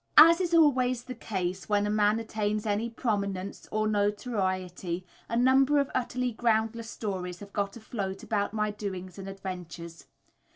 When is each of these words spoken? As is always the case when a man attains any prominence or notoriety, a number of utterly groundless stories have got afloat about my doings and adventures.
As 0.17 0.41
is 0.41 0.55
always 0.55 1.03
the 1.03 1.13
case 1.13 1.69
when 1.69 1.85
a 1.85 1.91
man 1.91 2.19
attains 2.19 2.65
any 2.65 2.89
prominence 2.89 3.67
or 3.71 3.87
notoriety, 3.87 5.05
a 5.29 5.37
number 5.37 5.77
of 5.79 5.91
utterly 5.93 6.31
groundless 6.31 6.89
stories 6.89 7.39
have 7.39 7.53
got 7.53 7.77
afloat 7.77 8.23
about 8.23 8.51
my 8.51 8.71
doings 8.71 9.19
and 9.19 9.29
adventures. 9.29 10.07